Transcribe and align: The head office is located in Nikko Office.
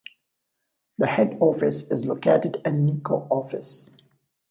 The 0.97 1.05
head 1.05 1.37
office 1.41 1.83
is 1.91 2.05
located 2.07 2.59
in 2.65 2.87
Nikko 2.87 3.27
Office. 3.29 3.91